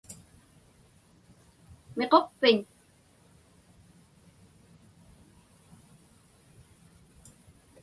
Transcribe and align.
Miquqpiñ? 1.97 2.57